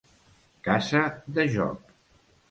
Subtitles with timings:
[0.67, 1.01] Casa
[1.35, 1.93] de joc.